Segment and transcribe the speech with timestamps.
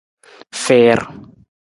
[0.63, 0.99] Fiir.